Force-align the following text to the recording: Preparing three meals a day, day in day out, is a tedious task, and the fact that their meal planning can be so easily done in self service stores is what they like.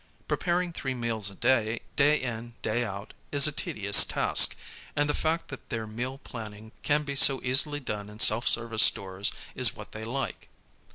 Preparing 0.27 0.73
three 0.73 0.95
meals 0.95 1.29
a 1.29 1.35
day, 1.35 1.81
day 1.95 2.19
in 2.19 2.55
day 2.63 2.83
out, 2.83 3.13
is 3.31 3.45
a 3.45 3.51
tedious 3.51 4.03
task, 4.03 4.55
and 4.95 5.07
the 5.07 5.13
fact 5.13 5.49
that 5.49 5.69
their 5.69 5.85
meal 5.85 6.17
planning 6.17 6.71
can 6.81 7.03
be 7.03 7.15
so 7.15 7.39
easily 7.43 7.79
done 7.79 8.09
in 8.09 8.19
self 8.19 8.47
service 8.47 8.81
stores 8.81 9.31
is 9.53 9.75
what 9.75 9.91
they 9.91 10.03
like. 10.03 10.49